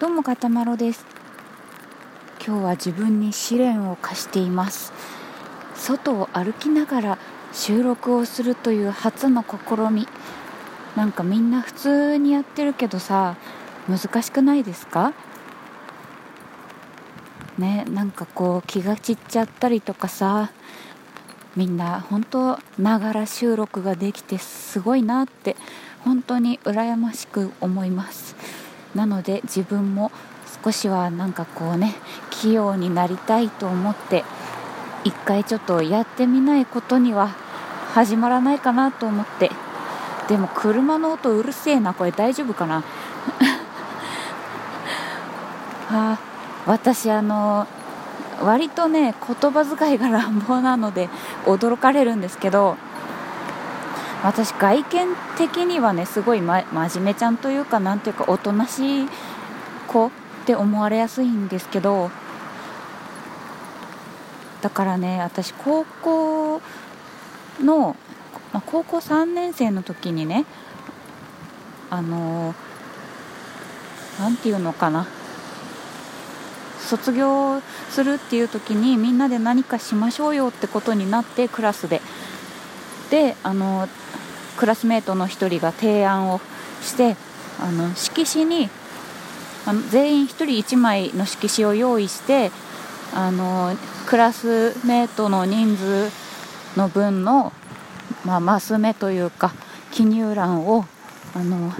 [0.00, 1.04] どうもかたまろです。
[2.42, 4.94] 今日は自分に試練を課しています。
[5.74, 7.18] 外を歩きながら
[7.52, 10.08] 収録をするという初の試み。
[10.96, 13.36] なんかみんな普通にやってるけどさ
[13.90, 15.12] 難しくないですか？
[17.58, 20.50] ねなんかこう気が散っちゃったりとかさ
[21.56, 25.56] みんな本当ながら収録ができてすごいなって
[26.06, 28.34] 本当に羨ましく思います。
[28.94, 30.10] なので自分も
[30.64, 31.94] 少しはなんかこうね
[32.30, 34.24] 器用になりたいと思って
[35.04, 37.28] 一回ちょっとやってみないことには
[37.94, 39.50] 始まらないかなと思って。
[40.30, 42.84] でも車の音うるせえなこれ大丈夫かな？
[45.90, 46.18] あ
[46.66, 47.66] 私あの
[48.40, 51.08] 割とね言葉遣いが乱暴なので
[51.46, 52.76] 驚かれるんですけど
[54.22, 59.08] 私外見的にはねすごい、ま、真面目ちゃんというかなんていうかおとなしい
[59.88, 60.10] 子っ
[60.46, 62.10] て思われやすいんですけど
[64.60, 66.60] だからね私高校
[67.62, 67.96] の、
[68.52, 70.44] ま、高校3年生の時にね
[71.88, 72.54] あの
[74.18, 75.06] 何て言うのかな
[76.78, 82.02] 卒業するっていう時にみんなで何かしましょうよってことになってクラスで。
[83.10, 83.88] であの
[84.56, 86.40] クラスメートの1人が提案を
[86.82, 87.16] して
[87.58, 88.68] あの色紙に
[89.66, 92.50] あの全員1人1枚の色紙を用意して
[93.14, 96.10] あのクラスメートの人数
[96.76, 97.52] の分の、
[98.24, 99.52] まあ、マス目というか
[99.90, 100.84] 記入欄を
[101.34, 101.72] あの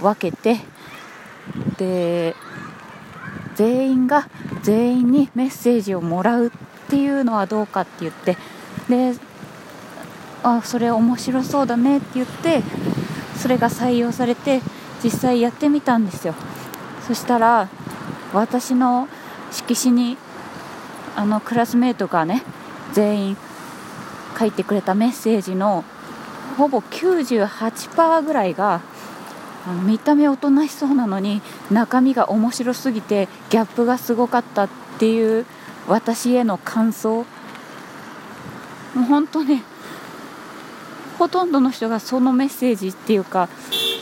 [0.00, 0.60] 分けて
[1.78, 2.34] で
[3.54, 4.28] 全員が
[4.62, 6.50] 全員にメッセージをもらうっ
[6.88, 8.36] ていうのはどうかって言って
[8.88, 9.14] で
[10.42, 12.62] あそれ面白そうだねって言って
[13.36, 14.60] それが採用されて
[15.02, 16.34] 実際やってみたんですよ。
[17.06, 17.68] そしたら
[18.32, 19.08] 私の
[19.50, 20.16] 色紙に
[21.16, 22.42] あのクラスメートがね
[22.92, 23.36] 全員
[24.38, 25.84] 書いてくれたメッセージの
[26.56, 28.80] ほぼ98%ぐらいが
[29.66, 31.40] あの見た目おとなしそうなのに
[31.70, 34.68] 中身が面白すぎてギャップがすごかったっ
[34.98, 35.46] ていう
[35.88, 37.24] 私への感想。
[38.94, 39.62] もう本当ね
[41.18, 43.48] ほとんどの人がそのメッセージっていうか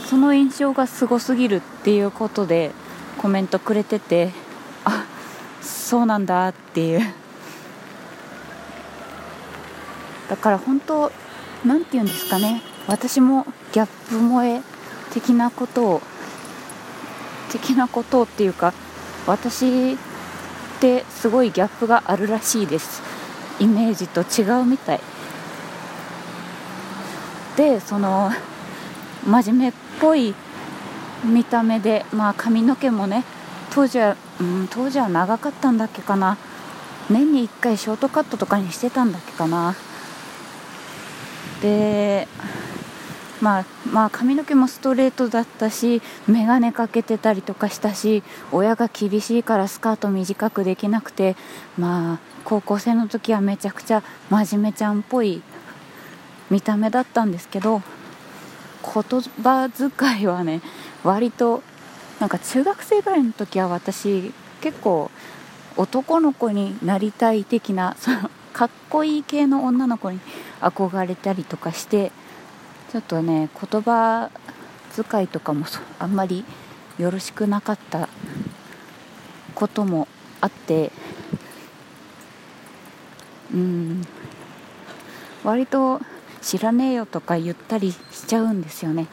[0.08, 2.72] その印象がすごすぎるっていうことで
[3.18, 4.30] コメントくれてて
[4.84, 5.06] あ
[5.62, 7.00] そうなんだっていう。
[10.28, 11.12] だから本当
[11.64, 12.62] 何て言うんですかね。
[12.86, 14.60] 私もギャップ萌え
[15.12, 16.02] 的なことを
[17.50, 18.74] 的なことっていうか
[19.26, 19.96] 私っ
[20.80, 23.02] てすごいギャップがあるらしいです。
[23.58, 25.00] イメージと違うみたい。
[27.56, 28.30] でその
[29.26, 30.34] 真面目っぽい
[31.24, 33.24] 見た目でまあ髪の毛もね
[33.70, 36.38] 当時は、うん、当時は長かったんだっけかな。
[37.08, 39.74] 年に1回ショートカットとかにしてたんだっけかな。
[41.62, 42.26] で
[43.40, 51.36] まあ、まあ髪の毛もストレートだったし眼鏡かけてたりとかしたし親が厳しいからスカート短くできなくて
[51.78, 55.42] まあ高校生の時はめちゃくちゃ真面目ちゃんっぽい
[56.50, 57.82] 見た目だったんですけど
[58.82, 60.62] 言葉遣いはね
[61.02, 61.62] 割と
[62.20, 65.10] なんか中学生ぐらいの時は私結構
[65.76, 70.20] 男の子になりたい的なそのかっこいい系の女の子に
[70.60, 72.10] 憧れたりとかして
[72.90, 74.30] ちょっとね言葉
[74.94, 75.66] 遣いとかも
[75.98, 76.44] あんまり
[76.98, 78.08] よろしくなかった
[79.54, 80.08] ことも
[80.40, 80.90] あって
[83.52, 84.02] うん
[85.44, 86.00] 割と
[86.46, 87.98] 知らねえよとか言ったりし
[88.28, 89.08] ちゃうんですよね。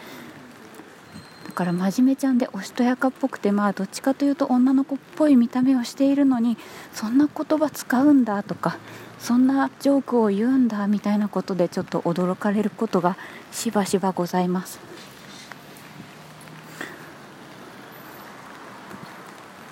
[1.47, 6.57] だから真面目ちゃんでおしとやかっぽくてまあどっちかというと女の子っぽい見た目をしているのに
[6.93, 8.77] そんな言葉使うんだとか
[9.17, 13.17] そんなジョークを言うんだみたいなことでちょっと驚かれることが
[13.51, 14.79] しばしばございます。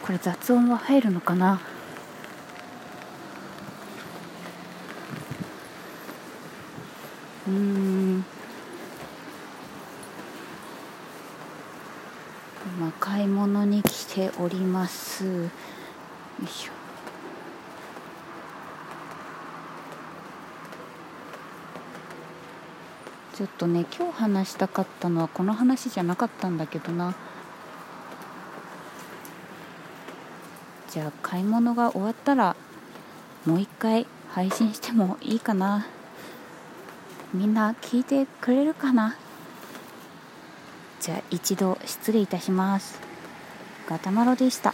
[0.01, 1.61] これ雑音は入るのかな？
[12.77, 15.25] 今買い物に来ております。
[15.25, 15.49] よ
[16.43, 16.71] いしょ。
[23.35, 27.13] ちょっとね今日話したかったのはこの話じゃなかったんだけどな。
[30.89, 32.55] じゃあ買い物が終わったら
[33.45, 35.87] もう一回配信してもいいかな。
[37.33, 39.15] みんな聞いてくれるかな？
[41.01, 42.99] じゃあ一度失礼いたします
[43.89, 44.73] ガタマロでした。